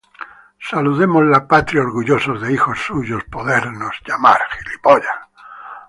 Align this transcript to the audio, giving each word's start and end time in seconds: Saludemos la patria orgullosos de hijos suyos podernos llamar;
Saludemos 0.67 1.25
la 1.25 1.47
patria 1.47 1.81
orgullosos 1.83 2.41
de 2.41 2.51
hijos 2.53 2.79
suyos 2.79 3.23
podernos 3.25 3.93
llamar; 4.03 4.41